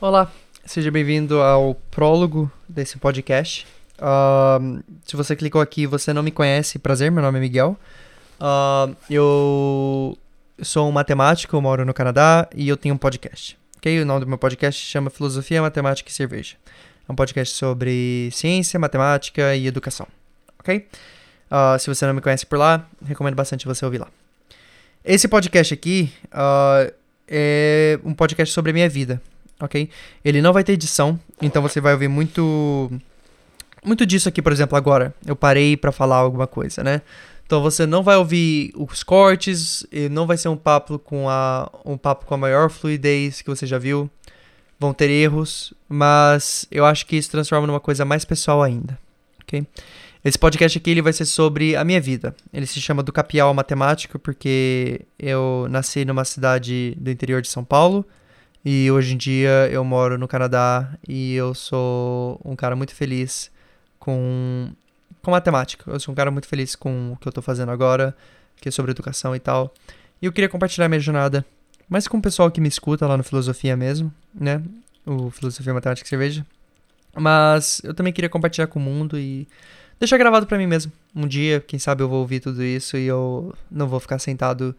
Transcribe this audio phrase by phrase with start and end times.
[0.00, 0.30] Olá,
[0.66, 3.64] seja bem-vindo ao prólogo desse podcast.
[3.96, 7.78] Uh, se você clicou aqui e você não me conhece, prazer, meu nome é Miguel.
[8.40, 10.18] Uh, eu
[10.60, 13.56] sou um matemático, moro no Canadá e eu tenho um podcast.
[13.76, 14.02] Okay?
[14.02, 16.56] O nome do meu podcast chama Filosofia, Matemática e Cerveja.
[17.08, 20.08] É um podcast sobre ciência, matemática e educação.
[20.58, 20.88] Ok?
[21.48, 24.08] Uh, se você não me conhece por lá, recomendo bastante você ouvir lá.
[25.04, 26.12] Esse podcast aqui
[27.28, 29.22] é um podcast sobre a minha vida
[29.60, 29.88] ok?
[30.24, 32.90] Ele não vai ter edição, então você vai ouvir muito
[33.84, 35.14] muito disso aqui, por exemplo, agora.
[35.26, 37.02] Eu parei para falar alguma coisa, né?
[37.46, 41.98] Então você não vai ouvir os cortes, não vai ser um papo com a um
[41.98, 44.10] papo com a maior fluidez que você já viu.
[44.80, 48.98] Vão ter erros, mas eu acho que isso transforma numa coisa mais pessoal ainda,
[49.42, 49.64] ok?
[50.24, 52.34] Esse podcast aqui ele vai ser sobre a minha vida.
[52.52, 57.62] Ele se chama do Capial Matemático porque eu nasci numa cidade do interior de São
[57.62, 58.04] Paulo
[58.64, 63.50] e hoje em dia eu moro no Canadá e eu sou um cara muito feliz
[63.98, 64.70] com,
[65.22, 65.90] com matemática.
[65.90, 68.16] Eu sou um cara muito feliz com o que eu tô fazendo agora,
[68.60, 69.72] que é sobre educação e tal.
[70.22, 71.44] E eu queria compartilhar minha jornada,
[71.88, 74.62] mais com o pessoal que me escuta lá no Filosofia mesmo, né?
[75.04, 76.46] O Filosofia Matemática e Cerveja.
[77.14, 79.46] Mas eu também queria compartilhar com o mundo e
[79.98, 80.90] deixar gravado para mim mesmo.
[81.14, 84.74] Um dia, quem sabe eu vou ouvir tudo isso e eu não vou ficar sentado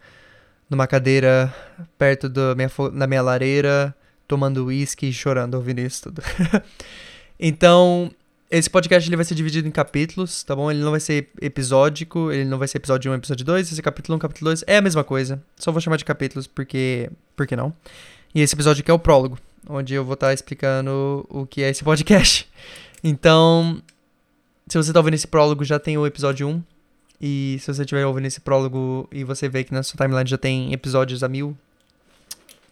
[0.68, 1.54] numa cadeira
[1.98, 3.94] perto da minha, da minha lareira,
[4.26, 6.22] tomando uísque e chorando ouvindo isso tudo.
[7.38, 8.10] então,
[8.50, 10.70] esse podcast ele vai ser dividido em capítulos, tá bom?
[10.70, 14.16] Ele não vai ser episódico, ele não vai ser episódio 1, episódio 2, esse capítulo
[14.16, 15.42] 1, capítulo 2 é a mesma coisa.
[15.56, 17.72] Só vou chamar de capítulos porque, por que não?
[18.34, 21.62] E esse episódio aqui é o prólogo, onde eu vou estar tá explicando o que
[21.62, 22.48] é esse podcast.
[23.04, 23.80] Então,
[24.66, 26.62] se você está ouvindo esse prólogo, já tem o episódio 1,
[27.20, 30.38] e se você estiver ouvindo esse prólogo e você vê que na sua timeline já
[30.38, 31.56] tem episódios a mil,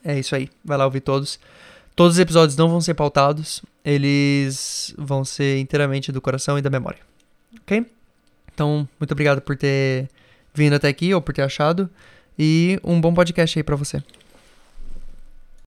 [0.04, 0.50] é isso aí.
[0.64, 1.38] Vai lá ouvir todos.
[1.96, 6.68] Todos os episódios não vão ser pautados, eles vão ser inteiramente do coração e da
[6.68, 6.98] memória.
[7.62, 7.86] Ok?
[8.52, 10.08] Então, muito obrigado por ter
[10.52, 11.88] vindo até aqui ou por ter achado.
[12.38, 14.02] E um bom podcast aí pra você.